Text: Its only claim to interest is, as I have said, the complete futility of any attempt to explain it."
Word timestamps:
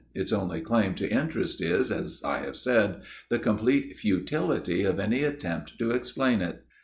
Its 0.15 0.33
only 0.33 0.61
claim 0.61 0.95
to 0.95 1.07
interest 1.07 1.61
is, 1.61 1.91
as 1.91 2.23
I 2.25 2.39
have 2.39 2.55
said, 2.55 3.01
the 3.29 3.37
complete 3.37 3.95
futility 3.95 4.83
of 4.83 4.99
any 4.99 5.23
attempt 5.23 5.77
to 5.77 5.91
explain 5.91 6.41
it." 6.41 6.65